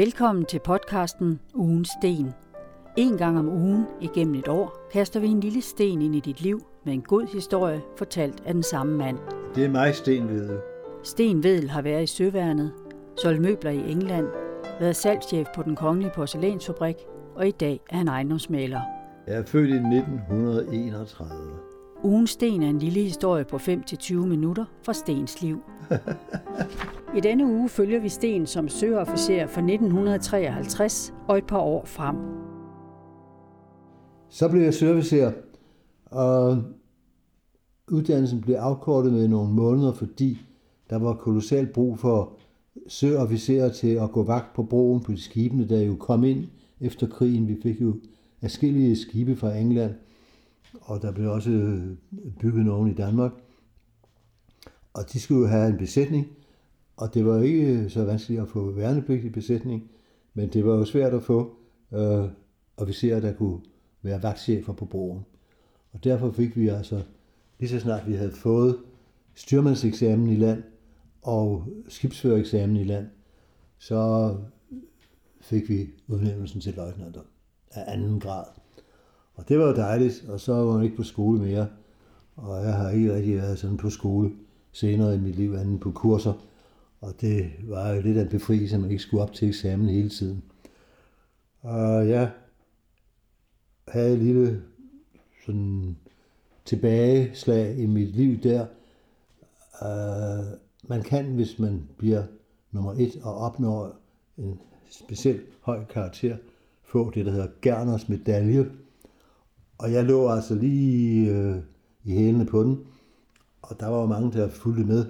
[0.00, 2.32] Velkommen til podcasten Ugens Sten.
[2.96, 6.40] En gang om ugen igennem et år kaster vi en lille sten ind i dit
[6.40, 9.18] liv med en god historie fortalt af den samme mand.
[9.54, 10.58] Det er mig, Sten Vedel.
[11.02, 12.72] Sten Vedel har været i Søværnet,
[13.22, 14.26] solgt møbler i England,
[14.80, 16.96] været salgschef på den kongelige porcelænsfabrik,
[17.34, 18.80] og i dag er han ejendomsmaler.
[19.26, 21.30] Jeg er født i 1931.
[22.02, 25.62] Ugens Sten er en lille historie på 5-20 minutter fra Stens liv.
[27.16, 32.16] I denne uge følger vi Sten som søofficer fra 1953 og et par år frem.
[34.28, 35.32] Så blev jeg søofficer,
[36.04, 36.62] og
[37.90, 40.38] uddannelsen blev afkortet med nogle måneder, fordi
[40.90, 42.32] der var kolossalt brug for
[42.88, 46.44] søofficerer til at gå vagt på broen på de skibene, der jo kom ind
[46.80, 47.48] efter krigen.
[47.48, 47.96] Vi fik jo
[48.42, 49.94] afskillige skibe fra England,
[50.80, 51.80] og der blev også
[52.40, 53.32] bygget nogen i Danmark.
[54.94, 56.26] Og de skulle jo have en besætning,
[57.00, 59.90] og det var ikke så vanskeligt at få værnepligtig besætning,
[60.34, 61.56] men det var jo svært at få
[61.92, 62.24] øh,
[62.76, 63.60] officerer, der kunne
[64.02, 65.24] være vagtchefer på broen.
[65.92, 67.02] Og derfor fik vi altså,
[67.58, 68.76] lige så snart vi havde fået
[69.34, 70.62] styrmandseksamen i land
[71.22, 73.06] og skibsførereksamen i land,
[73.78, 74.34] så
[75.40, 77.22] fik vi udnævnelsen til løjtnanter
[77.70, 78.44] af anden grad.
[79.34, 81.68] Og det var jo dejligt, og så var man ikke på skole mere.
[82.36, 84.30] Og jeg har ikke rigtig været sådan på skole
[84.72, 86.32] senere i mit liv, anden på kurser.
[87.00, 89.88] Og det var jo lidt af en befrielse, at man ikke skulle op til eksamen
[89.88, 90.42] hele tiden.
[91.60, 92.30] Og jeg
[93.88, 94.62] havde et lille
[95.46, 95.96] sådan
[96.64, 98.66] tilbageslag i mit liv der.
[99.82, 100.46] Uh,
[100.88, 102.22] man kan, hvis man bliver
[102.72, 103.96] nummer et og opnår
[104.38, 106.36] en speciel høj karakter,
[106.82, 108.70] få det, der hedder Gerners medalje.
[109.78, 111.56] Og jeg lå altså lige øh,
[112.04, 112.86] i hælene på den,
[113.62, 115.06] og der var jo mange, der fulgte med.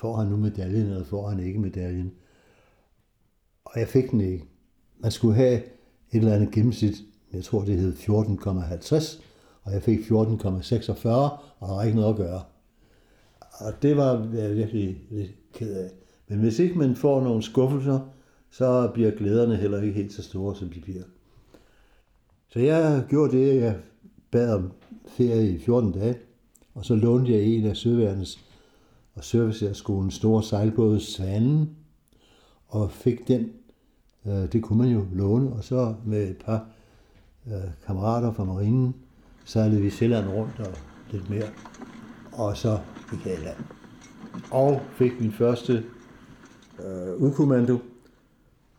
[0.00, 2.12] Får han nu medaljen, eller får han ikke medaljen?
[3.64, 4.44] Og jeg fik den ikke.
[4.98, 6.94] Man skulle have et eller andet gennemsnit,
[7.32, 9.22] jeg tror det hed 14,50,
[9.62, 12.42] og jeg fik 14,46, og der var ikke noget at gøre.
[13.40, 15.90] Og det var jeg virkelig lidt ked af.
[16.28, 18.00] Men hvis ikke man får nogle skuffelser,
[18.50, 21.04] så bliver glæderne heller ikke helt så store, som de bliver.
[22.48, 23.76] Så jeg gjorde det, jeg
[24.30, 24.72] bad om
[25.06, 26.16] ferie i 14 dage,
[26.74, 28.49] og så lånte jeg en af Søværnets
[29.14, 31.70] og Servicerskolens store sejlbåde Svanen,
[32.68, 33.50] og fik den.
[34.26, 36.66] Øh, det kunne man jo låne, og så med et par
[37.46, 38.94] øh, kammerater fra marinen,
[39.44, 40.74] sejlede vi Sjælland rundt og
[41.10, 41.48] lidt mere,
[42.32, 42.78] og så
[43.10, 43.56] gik jeg i land.
[44.50, 45.84] Og fik min første
[46.78, 47.78] øh, udkommando,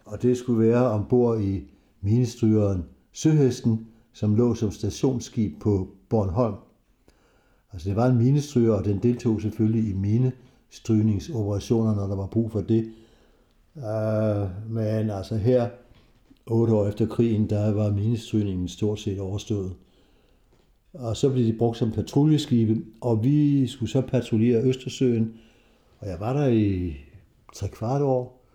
[0.05, 1.63] og det skulle være ombord i
[2.01, 6.55] minestrygeren Søhesten, som lå som stationsskib på Bornholm.
[7.73, 12.51] Altså det var en minestryger, og den deltog selvfølgelig i minestrygningsoperationer, når der var brug
[12.51, 12.91] for det.
[13.75, 15.69] Uh, men altså her,
[16.47, 19.73] otte år efter krigen, der var minestrygningen stort set overstået.
[20.93, 25.33] Og så blev de brugt som patruljeskibe, og vi skulle så patruljere Østersøen,
[25.99, 26.95] og jeg var der i
[27.53, 28.45] tre kvart år,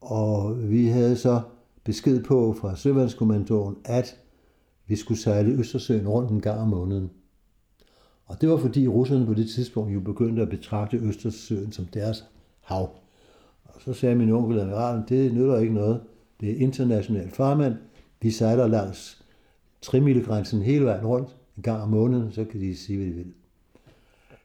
[0.00, 1.40] og vi havde så
[1.84, 4.16] besked på fra Søvandskommandoen, at
[4.86, 7.10] vi skulle sejle Østersøen rundt en gang om måneden.
[8.32, 12.24] Og det var fordi russerne på det tidspunkt jo begyndte at betragte Østersøen som deres
[12.60, 12.90] hav.
[13.64, 16.00] Og så sagde min onkel admiral, det nytter ikke noget.
[16.40, 17.74] Det er internationalt farmand.
[18.22, 19.24] Vi sejler langs
[19.82, 23.32] trimilgrænsen hele vejen rundt en gang om måneden, så kan de sige, hvad de vil.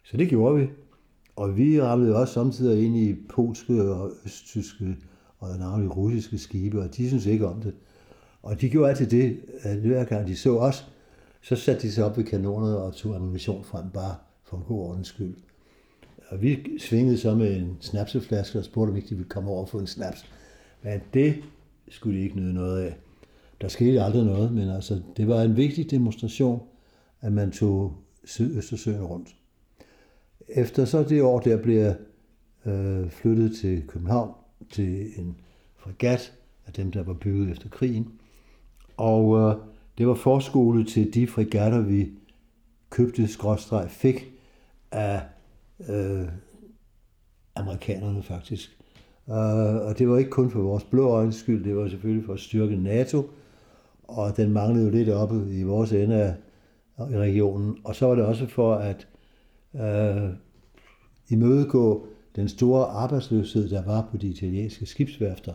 [0.04, 0.68] Så det gjorde vi.
[1.36, 4.98] Og vi ramlede også samtidig ind i polske og østtyske
[5.40, 7.74] og navnlig russiske skibe, og de synes ikke om det.
[8.44, 10.88] Og de gjorde altid det, at hver gang de så os,
[11.48, 14.80] så satte de sig op ved kanonerne og tog ammunition frem, bare for en god
[14.80, 15.36] ordens skyld.
[16.30, 19.62] Og vi svingede så med en snapseflaske og spurgte, om ikke de ville komme over
[19.62, 20.26] og få en snaps.
[20.84, 21.36] Men det
[21.90, 22.98] skulle de ikke nyde noget af.
[23.62, 26.62] Der skete aldrig noget, men altså, det var en vigtig demonstration,
[27.22, 27.94] at man tog
[28.24, 29.36] Sydøstersøen rundt.
[30.48, 31.96] Efter så det år, der blev jeg
[32.66, 34.34] øh, flyttet til København
[34.72, 35.38] til en
[35.78, 36.34] fregat
[36.66, 38.08] af dem, der var bygget efter krigen.
[38.98, 39.56] Og øh,
[39.98, 42.10] det var forskole til de fregatter, vi
[42.90, 44.32] købte skråstreg fik
[44.92, 45.22] af
[45.90, 46.28] øh,
[47.56, 48.78] amerikanerne faktisk.
[49.26, 49.36] Uh,
[49.88, 52.40] og det var ikke kun for vores blå øjnes skyld, det var selvfølgelig for at
[52.40, 53.30] styrke NATO,
[54.04, 56.36] og den manglede jo lidt oppe i vores ende af
[57.12, 57.78] i regionen.
[57.84, 59.08] Og så var det også for at
[59.76, 60.30] øh,
[61.30, 65.54] imødegå den store arbejdsløshed, der var på de italienske skibsværfter.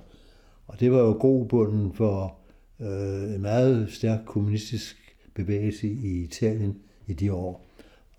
[0.66, 2.36] Og det var jo grobunden for
[2.82, 6.76] øh, en meget stærk kommunistisk bevægelse i Italien
[7.06, 7.66] i de år.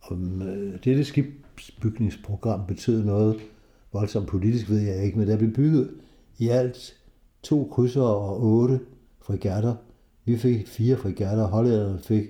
[0.01, 3.39] Om øh, dette skibsbygningsprogram betød noget
[3.93, 5.91] voldsomt politisk, ved jeg ikke, men der blev bygget
[6.37, 6.95] i alt
[7.43, 8.79] to krydser og otte
[9.21, 9.75] fregatter.
[10.25, 12.25] Vi fik fire fregatter, hollænderne fik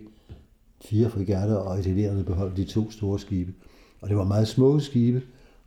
[0.81, 3.53] fire fregatter, og italienerne beholdt de to store skibe.
[4.01, 5.21] Og det var meget små skibe,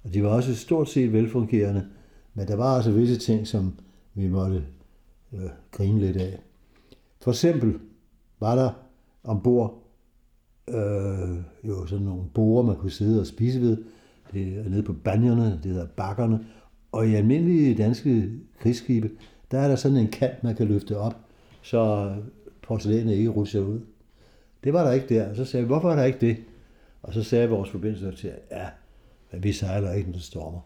[0.05, 1.87] og de var også stort set velfungerende,
[2.35, 3.73] men der var altså visse ting, som
[4.15, 4.65] vi måtte
[5.33, 6.39] øh, grine lidt af.
[7.27, 7.79] For eksempel
[8.41, 8.71] var der
[9.25, 9.83] ombord
[10.69, 13.85] øh, jo sådan nogle borer, man kunne sidde og spise ved.
[14.33, 16.47] Det er nede på banjerne, det hedder bakkerne.
[16.93, 18.31] Og i almindelige danske
[18.61, 19.11] krigsskibe,
[19.51, 21.17] der er der sådan en kant, man kan løfte op,
[21.63, 22.15] så
[22.63, 23.81] porcelænet ikke rutscher ud.
[24.65, 25.35] Det var der ikke der.
[25.35, 26.37] Så sagde vi, hvorfor er der ikke det?
[27.03, 28.67] Og så sagde vores forbindelse til, ja,
[29.33, 30.61] men vi sejler ikke, når det stormer.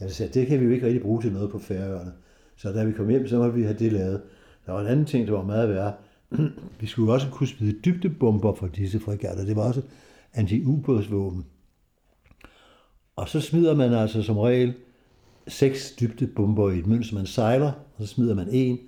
[0.00, 2.12] Jeg sagde, det kan vi jo ikke rigtig bruge til noget på færøerne.
[2.56, 4.22] Så da vi kom hjem, så måtte vi have det lavet.
[4.66, 5.94] Der var en anden ting, der var meget værre.
[6.80, 9.44] vi skulle også kunne smide dybdebomber for disse fregatter.
[9.44, 9.82] Det var også
[10.34, 11.44] anti-ubådsvåben.
[13.16, 14.74] Og så smider man altså som regel
[15.48, 17.14] seks dybdebomber i et mønster.
[17.14, 18.78] Man sejler, og så smider man en,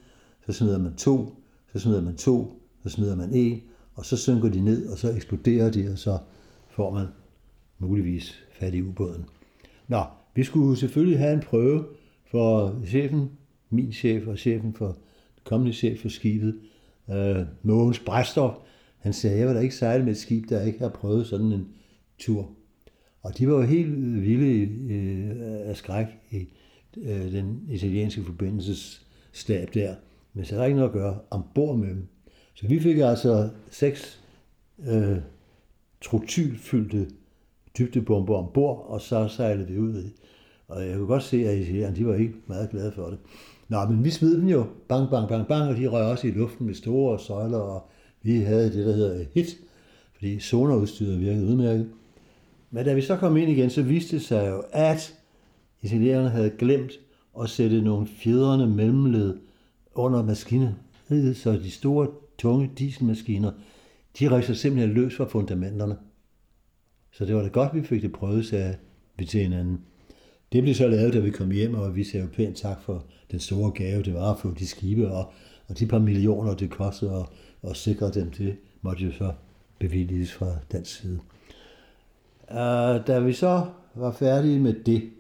[0.46, 1.34] så smider man to,
[1.72, 3.62] så smider man to, så smider man en,
[3.94, 6.18] og så synker de ned, og så eksploderer de, og så
[6.70, 7.06] får man
[7.78, 9.24] muligvis fat i ubåden.
[9.88, 10.02] Nå,
[10.34, 11.84] vi skulle selvfølgelig have en prøve
[12.30, 13.30] for chefen,
[13.70, 14.96] min chef og chefen for
[15.44, 16.60] kommende chef for skibet,
[17.10, 18.54] øh, Mogens Bræstof.
[18.98, 21.52] Han sagde, jeg vil da ikke sejle med et skib, der ikke har prøvet sådan
[21.52, 21.68] en
[22.18, 22.50] tur.
[23.22, 26.48] Og de var jo helt vilde øh, af skræk i
[26.96, 29.94] øh, den italienske forbindelsesstab der.
[30.34, 32.06] Men så er der ikke noget at gøre ombord med dem.
[32.54, 34.20] Så vi fik altså seks
[34.86, 35.16] øh,
[36.00, 37.06] trotylfyldte
[37.78, 40.10] dybdebomber ombord, og så sejlede vi ud.
[40.68, 43.18] Og jeg kunne godt se, at italienerne, de var ikke meget glade for det.
[43.68, 46.30] Nå, men vi smed dem jo bang, bang, bang, bang, og de røg også i
[46.30, 47.88] luften med store søjler, og
[48.22, 49.56] vi havde det, der hedder hit,
[50.14, 51.90] fordi sonarudstyret virkede udmærket.
[52.70, 55.14] Men da vi så kom ind igen, så viste det sig jo, at
[55.82, 56.92] italienerne havde glemt
[57.40, 59.36] at sætte nogle fjedrende mellemled
[59.94, 60.74] under maskinen,
[61.34, 62.08] så de store,
[62.38, 63.52] tunge dieselmaskiner,
[64.18, 65.96] de rev sig simpelthen løs fra fundamenterne.
[67.12, 68.76] Så det var da godt, vi fik det prøvet, sagde
[69.16, 69.80] vi til hinanden.
[70.54, 73.04] Det blev så lavet, da vi kom hjem, og vi sagde jo pænt tak for
[73.30, 75.32] den store gave, det var at få de skibe, og,
[75.68, 79.32] og de par millioner, det kostede at, at sikre dem, det måtte jo så
[79.78, 81.20] bevilges fra dansk side.
[82.50, 85.10] Uh, da vi så var færdige med det,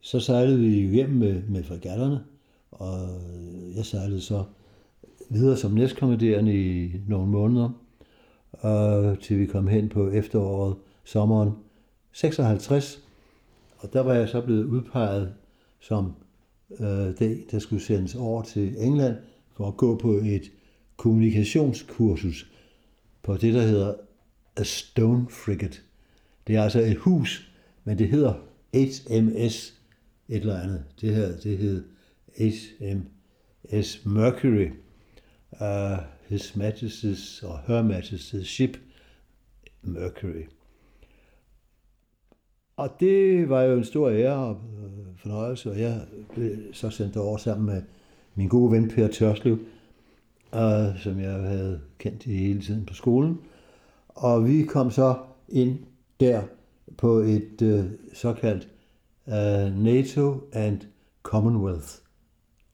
[0.00, 2.20] så sejlede vi hjem med, med fregatterne,
[2.70, 3.08] og
[3.76, 4.44] jeg sejlede så
[5.30, 7.70] videre som næstkommanderende i nogle måneder,
[8.64, 11.50] uh, til vi kom hen på efteråret, sommeren
[12.12, 13.07] 56,
[13.78, 15.34] og der var jeg så blevet udpeget
[15.80, 16.14] som
[16.80, 19.16] øh, det, der skulle sendes over til England
[19.52, 20.52] for at gå på et
[20.96, 22.50] kommunikationskursus
[23.22, 23.94] på det, der hedder
[24.56, 25.78] A Stone Frigate.
[26.46, 27.52] Det er altså et hus,
[27.84, 28.34] men det hedder
[28.74, 29.74] HMS
[30.28, 30.84] et eller andet.
[31.00, 31.84] Det her, det hed
[32.38, 34.70] HMS Mercury.
[35.60, 35.98] Uh,
[36.28, 38.78] His Majesty's og Her Majesty's Ship
[39.82, 40.57] Mercury.
[42.78, 46.00] Og det var jo en stor ære og øh, fornøjelse, og jeg
[46.34, 47.82] blev så sendt over sammen med
[48.34, 49.58] min gode ven Per Tørslev,
[50.54, 53.40] øh, som jeg havde kendt i hele tiden på skolen.
[54.08, 55.14] Og vi kom så
[55.48, 55.78] ind
[56.20, 56.42] der
[56.98, 58.68] på et øh, såkaldt
[59.28, 60.80] øh, NATO and
[61.22, 61.94] Commonwealth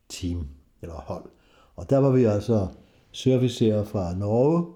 [0.09, 0.47] team,
[0.83, 1.25] eller hold.
[1.77, 2.67] Og der var vi altså
[3.13, 4.75] servicerer fra Norge,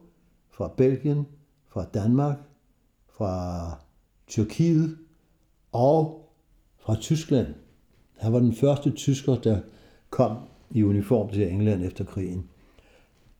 [0.51, 1.27] fra Belgien,
[1.67, 2.37] fra Danmark,
[3.09, 3.71] fra
[4.27, 4.99] Tyrkiet,
[5.79, 6.31] og
[6.79, 7.47] fra Tyskland.
[8.17, 9.61] Han var den første tysker, der
[10.11, 10.37] kom
[10.71, 12.45] i uniform til England efter krigen.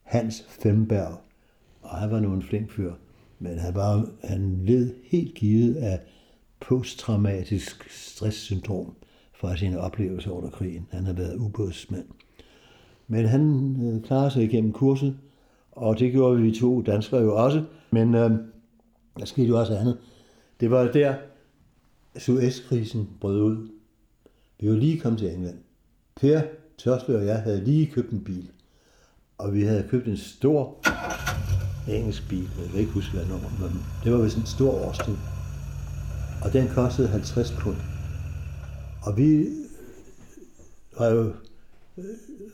[0.03, 1.21] Hans Femberg.
[1.81, 2.93] Og han var nu en flink fyr.
[3.39, 5.99] Men han, var, han led helt givet af
[6.59, 8.93] posttraumatisk stresssyndrom
[9.33, 10.87] fra sine oplevelser under krigen.
[10.91, 12.05] Han har været ubådsmand.
[13.07, 15.17] Men han øh, klarede sig igennem kurset,
[15.71, 17.63] og det gjorde vi to danskere jo også.
[17.91, 18.31] Men øh,
[19.19, 19.97] der skete jo også andet.
[20.59, 21.15] Det var der,
[22.17, 23.69] Suezkrisen brød ud.
[24.59, 25.57] Vi var lige kommet til England.
[26.15, 26.41] Per
[26.77, 28.51] Tørslev og jeg havde lige købt en bil.
[29.37, 30.77] Og vi havde købt en stor
[31.89, 32.49] engelsk bil.
[32.61, 35.15] Jeg kan ikke huske, hvad nummer, men det var vist en stor årstid.
[36.43, 37.75] Og den kostede 50 pund.
[39.05, 39.47] Og vi
[40.99, 41.33] var jo
[41.97, 42.05] øh,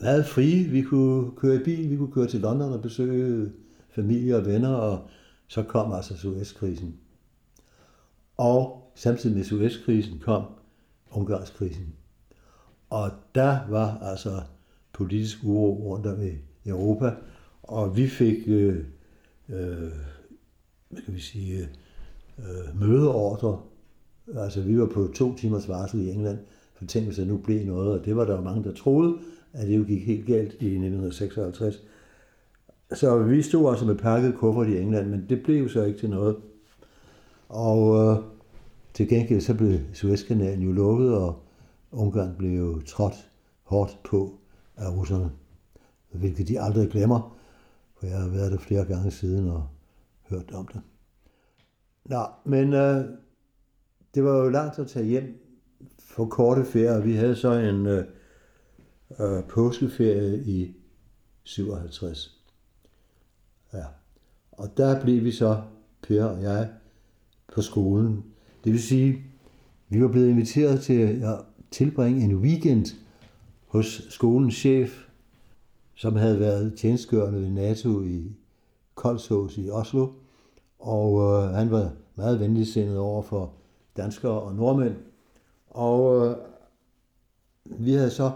[0.02, 0.64] meget frie.
[0.64, 3.52] Vi kunne køre i bil, vi kunne køre til London og besøge
[3.90, 5.08] familie og venner, og
[5.48, 6.98] så kom altså Suezkrisen.
[8.38, 10.44] Og samtidig med Suezkrisen kom
[11.12, 11.94] Ungarskrisen.
[12.90, 14.42] Og der var altså
[14.94, 16.32] politisk uro rundt om i
[16.70, 17.12] Europa,
[17.64, 18.84] og vi fik øh,
[19.50, 19.92] øh,
[20.90, 21.70] hvad kan vi sige,
[22.40, 23.62] øh, mødeordre.
[24.36, 26.38] Altså vi var på to timers varsel i England,
[26.74, 29.18] For tænk, hvis der nu blev noget, og det var der jo mange, der troede,
[29.54, 31.84] at det jo gik helt galt i 1956.
[32.94, 36.00] Så vi stod også med pakket kuffert i England, men det blev jo så ikke
[36.00, 36.36] til noget.
[37.50, 38.35] Og øh,
[38.96, 41.44] til gengæld så blev Suezkanalen jo lukket, og
[41.92, 43.30] Ungarn blev jo trådt
[43.64, 44.40] hårdt på
[44.76, 45.32] af russerne,
[46.12, 47.38] hvilket de aldrig glemmer,
[47.98, 49.68] for jeg har været der flere gange siden og
[50.30, 50.82] hørt om det.
[52.06, 53.06] Nå, men øh,
[54.16, 55.42] det var jo langt at tage hjem
[56.00, 57.02] for korte ferier.
[57.02, 58.06] Vi havde så en øh,
[59.20, 60.76] øh, påskeferie i
[61.44, 62.44] 57.
[63.74, 63.86] Ja.
[64.52, 65.62] Og der blev vi så,
[66.02, 66.70] Per og jeg,
[67.54, 68.35] på skolen.
[68.66, 69.24] Det vil sige,
[69.90, 72.86] vi var blevet inviteret til at tilbringe en weekend
[73.68, 75.06] hos skolens chef,
[75.94, 78.36] som havde været tjenestgørende ved NATO i
[78.96, 80.08] Kolsås i Oslo.
[80.80, 83.54] Og øh, han var meget venligsindet over for
[83.98, 84.96] danskere og nordmænd.
[85.70, 86.38] Og øh,
[87.66, 88.32] vi havde så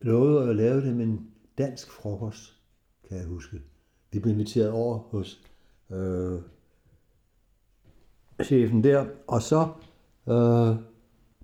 [0.00, 2.56] lovet at lave det med en dansk frokost,
[3.08, 3.60] kan jeg huske.
[4.12, 5.40] Vi blev inviteret over hos
[5.90, 6.40] øh,
[8.44, 9.68] chefen der, og så
[10.28, 10.76] øh,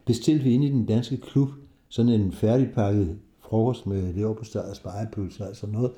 [0.07, 1.49] bestilte vi ind i den danske klub
[1.88, 5.91] sådan en færdigpakket frokost med leverpostej og spejepølser og sådan noget.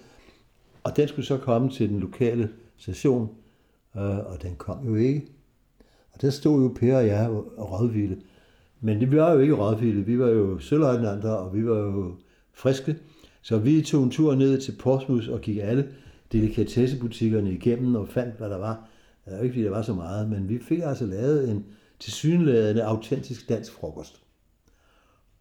[0.85, 3.29] Og den skulle så komme til den lokale station,
[3.97, 5.27] øh, og den kom jo ikke.
[6.13, 8.21] Og der stod jo Per og jeg og rådvilde.
[8.81, 12.15] Men det var jo ikke rådvilde, vi var jo søløjtnanter, og vi var jo
[12.53, 12.97] friske.
[13.43, 15.89] Så vi tog en tur ned til Portsmouth og gik alle
[16.33, 18.89] delikatessebutikkerne igennem og fandt, hvad der var.
[19.29, 21.67] Det er ikke, fordi der var så meget, men vi fik altså lavet en
[21.99, 24.23] tilsyneladende autentisk dansk frokost.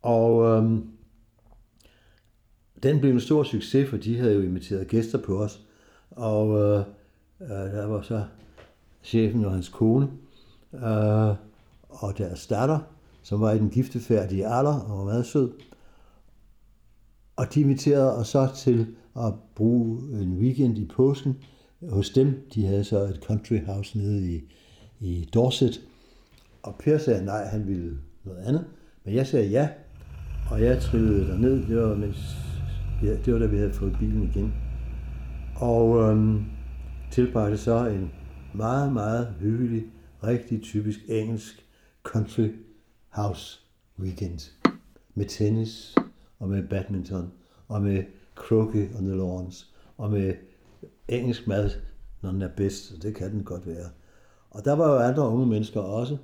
[0.01, 0.89] Og øhm,
[2.83, 5.61] den blev en stor succes, for de havde jo inviteret gæster på os.
[6.11, 6.79] Og øh,
[7.41, 8.23] øh, der var så
[9.03, 10.09] chefen og hans kone,
[10.73, 11.35] øh,
[11.89, 12.79] og deres datter,
[13.23, 15.51] som var i den giftefærdige alder og var meget sød.
[17.35, 21.37] Og de inviterede os så til at bruge en weekend i påsken
[21.89, 22.49] hos dem.
[22.53, 24.41] De havde så et country house nede i,
[24.99, 25.81] i Dorset.
[26.63, 28.65] Og Per sagde nej, han ville noget andet.
[29.03, 29.69] Men jeg sagde ja,
[30.51, 31.67] og jeg trillede derned.
[31.67, 32.35] Det var, mens,
[33.03, 34.53] ja, det var da vi havde fået bilen igen.
[35.55, 36.45] Og øhm,
[37.11, 38.11] tilbragte så en
[38.53, 39.85] meget, meget hyggelig,
[40.23, 41.65] rigtig typisk engelsk
[42.03, 42.49] country
[43.09, 43.59] house
[43.99, 44.51] weekend.
[45.15, 45.95] Med tennis,
[46.39, 47.31] og med badminton,
[47.67, 48.03] og med
[48.35, 50.33] croquet on the lawns, og med
[51.07, 51.69] engelsk mad,
[52.21, 53.89] når den er bedst, og det kan den godt være.
[54.49, 56.17] Og der var jo andre unge mennesker også,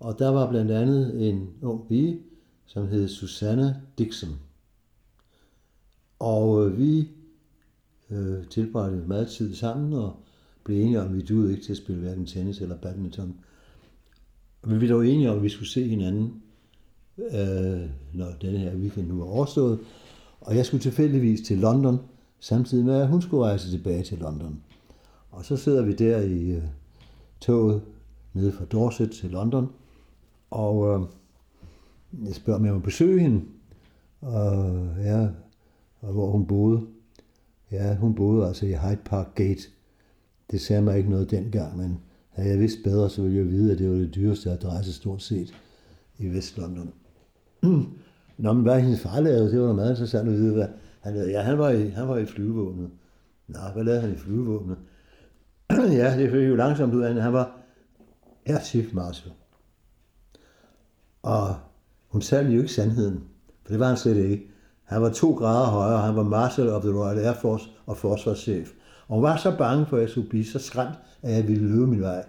[0.00, 2.20] og der var blandt andet en ung pige,
[2.66, 4.38] som hed Susanna Dixon.
[6.18, 7.08] Og øh, vi
[8.10, 10.16] øh, tilbragte meget tid sammen og
[10.64, 13.36] blev enige om, at vi duede ikke til at spille hverken tennis eller badminton.
[14.64, 16.42] Men vi var enige om, at vi skulle se hinanden,
[17.18, 19.78] øh, når denne her weekend nu var overstået.
[20.40, 21.98] Og jeg skulle tilfældigvis til London,
[22.40, 24.60] samtidig med, at hun skulle rejse tilbage til London.
[25.30, 26.62] Og så sidder vi der i øh,
[27.40, 27.82] toget
[28.32, 29.72] nede fra Dorset til London,
[30.50, 31.06] og øh,
[32.26, 33.42] jeg spørger, om jeg må besøge hende,
[34.20, 35.28] og, ja,
[36.00, 36.86] og hvor hun boede.
[37.72, 39.62] Ja, hun boede altså i Hyde Park Gate.
[40.50, 43.72] Det sagde mig ikke noget dengang, men havde jeg vidst bedre, så ville jeg vide,
[43.72, 45.54] at det var det dyreste adresse stort set
[46.18, 46.92] i Vestlondon.
[48.38, 50.68] Nå, men hvad hendes far lavede, det var meget interessant at vide, hvad
[51.00, 51.30] han.
[51.30, 52.90] Ja, han var i, han var i flyvevåbnet.
[53.46, 54.76] Nå, hvad lavede han i flyvevåbnet?
[56.00, 57.56] ja, det fik jo langsomt ud af, han var
[58.46, 59.32] Air Chief Marshal.
[61.22, 61.56] Og
[62.08, 63.24] hun sagde jo ikke sandheden,
[63.62, 64.46] for det var han slet ikke.
[64.84, 68.70] Han var to grader højere, han var Marshal of the Royal Air Force og forsvarschef.
[69.08, 71.68] Og hun var så bange for, at jeg skulle blive så skræmt, at jeg ville
[71.68, 72.24] løbe min vej.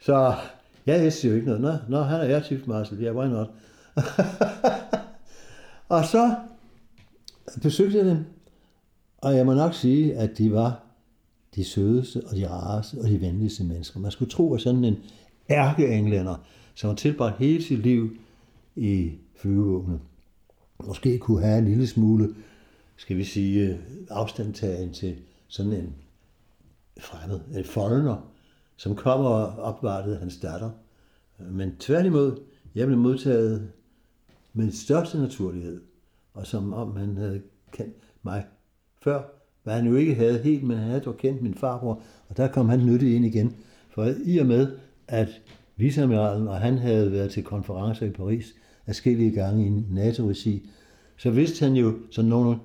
[0.00, 0.34] Så
[0.86, 1.60] jeg vidste jo ikke noget.
[1.60, 3.48] Nå, nå han er Air Chief Marshal, ja, why not?
[5.88, 6.34] og så
[7.62, 8.24] besøgte jeg dem,
[9.18, 10.82] og jeg må nok sige, at de var
[11.54, 14.00] de sødeste og de rareste og de venligste mennesker.
[14.00, 14.96] Man skulle tro, at sådan en
[15.50, 16.36] ærkeenglænder,
[16.74, 18.16] som har tilbragt hele sit liv
[18.76, 20.00] i flyvevåbnet,
[20.86, 22.34] måske kunne have en lille smule,
[22.96, 23.80] skal vi sige,
[24.10, 25.16] afstandtagen til
[25.48, 25.94] sådan en
[26.98, 28.32] fremmed, en foreigner,
[28.76, 30.70] som kommer og opvartede hans datter.
[31.38, 32.40] Men tværtimod,
[32.74, 33.70] jeg blev modtaget
[34.52, 35.80] med største naturlighed,
[36.34, 38.44] og som om han havde kendt mig
[39.02, 39.22] før,
[39.62, 42.48] hvad han jo ikke havde helt, men han havde dog kendt min farbror, og der
[42.48, 43.56] kom han nyttig ind igen.
[43.90, 44.76] For i og med,
[45.08, 45.28] at
[45.76, 48.54] viceamiralen og han havde været til konferencer i Paris
[48.86, 50.70] forskellige gange i NATO-regi,
[51.16, 52.58] så vidste han jo sådan nogen,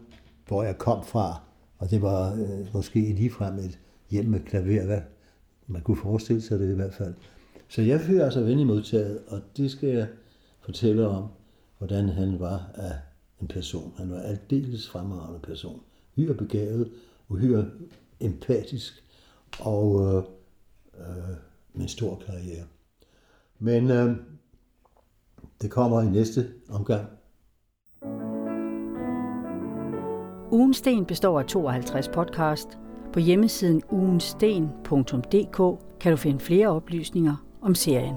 [0.48, 1.42] hvor jeg kom fra,
[1.78, 3.80] og det var øh, måske ligefrem et
[4.10, 5.02] hjem med klaver, hvad
[5.68, 7.14] man kunne forestille sig det i hvert fald.
[7.68, 10.08] Så jeg føler altså venlig modtaget, og det skal jeg
[10.62, 11.28] fortælle om,
[11.78, 12.92] hvordan han var af
[13.42, 13.94] en person.
[13.98, 15.82] Han var aldeles fremragende person.
[16.16, 16.92] Hyre begavet,
[17.30, 17.66] uhyre
[18.20, 19.04] empatisk
[19.60, 20.24] og øh,
[21.00, 21.36] øh,
[21.74, 22.66] med en stor karriere.
[23.60, 24.18] Men øh,
[25.62, 27.08] det kommer i næste omgang.
[30.52, 32.68] Ugensten består af 52 podcast.
[33.14, 35.58] På hjemmesiden ugensten.dk
[36.00, 38.16] kan du finde flere oplysninger om serien.